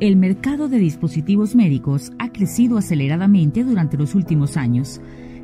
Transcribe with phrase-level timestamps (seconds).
[0.00, 5.00] El mercado de dispositivos médicos ha crecido aceleradamente durante los últimos años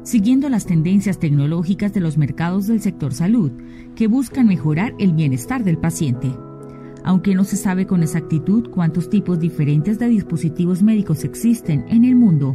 [0.07, 3.51] siguiendo las tendencias tecnológicas de los mercados del sector salud,
[3.97, 6.33] que buscan mejorar el bienestar del paciente.
[7.03, 12.15] Aunque no se sabe con exactitud cuántos tipos diferentes de dispositivos médicos existen en el
[12.15, 12.55] mundo,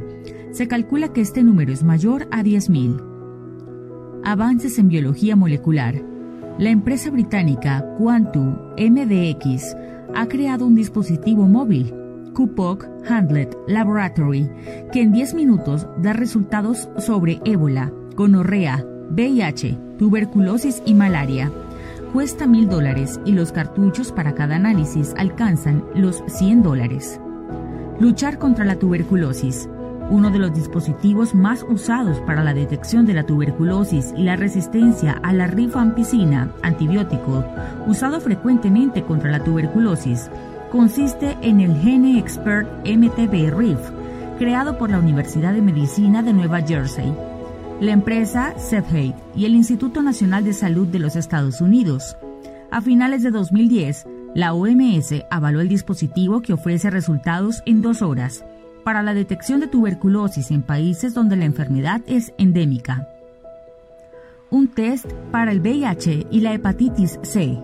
[0.52, 4.22] se calcula que este número es mayor a 10.000.
[4.24, 6.11] Avances en biología molecular.
[6.58, 9.76] La empresa británica Quantum MDX
[10.14, 11.94] ha creado un dispositivo móvil
[12.34, 14.50] Kupok Handlet Laboratory,
[14.92, 21.52] que en 10 minutos da resultados sobre ébola, gonorrea, VIH, tuberculosis y malaria.
[22.14, 27.20] Cuesta mil dólares y los cartuchos para cada análisis alcanzan los 100 dólares.
[28.00, 29.70] Luchar contra la tuberculosis.
[30.10, 35.20] Uno de los dispositivos más usados para la detección de la tuberculosis y la resistencia
[35.24, 37.46] a la rifampicina, antibiótico,
[37.88, 40.30] usado frecuentemente contra la tuberculosis,
[40.72, 43.80] consiste en el Gene Expert MTB RIF,
[44.38, 47.14] creado por la Universidad de Medicina de Nueva Jersey,
[47.80, 52.18] la empresa Cepheid y el Instituto Nacional de Salud de los Estados Unidos.
[52.70, 58.46] A finales de 2010, la OMS avaló el dispositivo que ofrece resultados en dos horas
[58.84, 63.08] para la detección de tuberculosis en países donde la enfermedad es endémica.
[64.50, 67.62] Un test para el VIH y la hepatitis C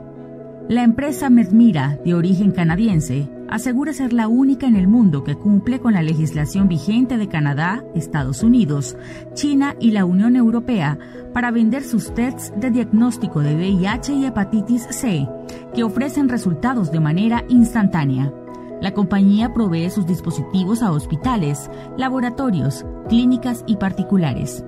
[0.69, 5.79] la empresa Medmira, de origen canadiense, asegura ser la única en el mundo que cumple
[5.79, 8.97] con la legislación vigente de Canadá, Estados Unidos,
[9.33, 10.99] China y la Unión Europea
[11.33, 15.25] para vender sus tests de diagnóstico de VIH y hepatitis C,
[15.73, 18.33] que ofrecen resultados de manera instantánea.
[18.81, 24.63] La compañía provee sus dispositivos a hospitales, laboratorios, clínicas y particulares.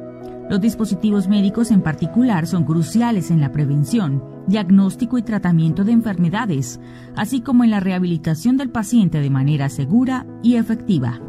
[0.50, 6.80] Los dispositivos médicos en particular son cruciales en la prevención, diagnóstico y tratamiento de enfermedades,
[7.16, 11.22] así como en la rehabilitación del paciente de manera segura y efectiva.